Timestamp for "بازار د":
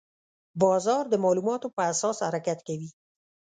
0.61-1.15